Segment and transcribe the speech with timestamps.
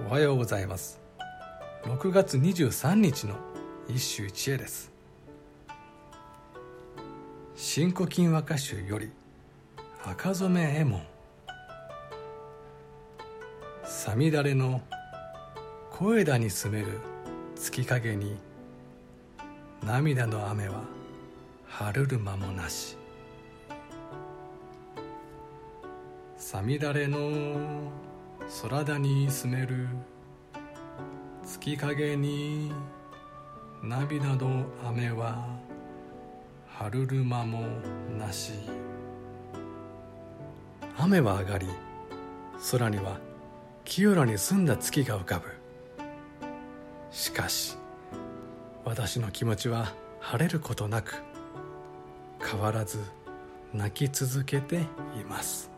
[0.00, 1.00] おはようございます。
[1.84, 3.34] 6月23日の
[3.88, 4.90] 一首一会です
[7.54, 9.10] 「新古今和歌集」より
[10.02, 11.02] 「赤染め右門」
[13.84, 14.80] さみだれの
[15.90, 17.00] 小枝に住める
[17.54, 18.38] 月影に
[19.84, 20.84] 涙の雨は
[21.66, 22.96] 晴るる間もなし。
[26.38, 27.18] さみだれの
[28.62, 29.86] 空田に住める。
[31.44, 32.72] 月影に
[33.82, 35.46] 涙の雨は
[36.66, 37.64] 春る間も
[38.18, 38.52] なし。
[40.96, 41.66] 雨は上がり
[42.70, 43.18] 空には
[43.84, 45.48] 清らに澄んだ月が浮かぶ。
[47.10, 47.76] しかし
[48.84, 51.22] 私の気持ちは晴れることなく
[52.40, 53.00] 変わらず
[53.74, 54.76] 泣き続けて
[55.18, 55.71] います。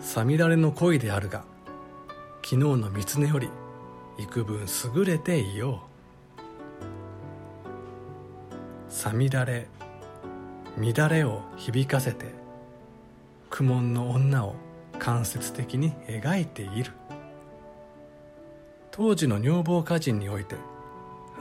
[0.00, 1.44] さみだれの恋であるが
[2.44, 3.48] 昨日の狐より
[4.18, 5.82] 幾分優れていよ
[8.88, 8.92] う。
[8.92, 9.66] さみだれ
[10.78, 12.26] 乱れを響かせて
[13.50, 14.54] 苦悶の女を
[14.98, 16.92] 間接的に描いている。
[18.90, 20.56] 当時の女房歌人において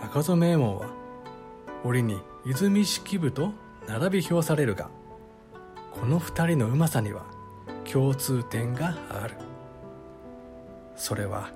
[0.02, 0.88] 赤染右衛門は
[1.86, 3.54] 折に泉式部と
[3.88, 4.90] 並び表されるが
[5.94, 7.35] この二人のうまさには
[7.92, 9.36] 共通点がある。
[10.96, 11.52] それは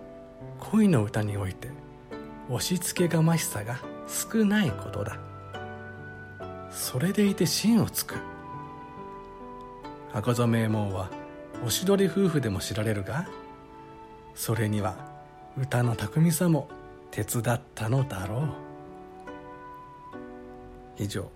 [0.59, 1.69] 恋の歌において
[2.49, 5.17] 押し付けがましさが少ないことだ。
[6.71, 8.15] それでいて芯をつく。
[10.13, 11.09] 赤染右衛門は
[11.65, 13.27] おしどり夫婦でも知られるが
[14.33, 14.95] それには
[15.57, 16.69] 歌の巧みさも
[17.11, 18.49] 手伝ったのだろう。
[20.97, 21.29] 以上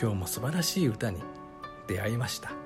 [0.00, 1.20] 今日も素晴らしい歌に
[1.86, 2.63] 出会いました。